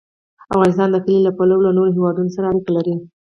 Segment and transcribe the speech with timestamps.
[0.53, 2.95] افغانستان د کلي له پلوه له نورو هېوادونو سره اړیکې لري.